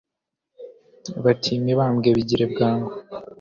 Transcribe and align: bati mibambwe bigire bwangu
bati 1.23 1.51
mibambwe 1.65 2.09
bigire 2.17 2.45
bwangu 2.51 2.93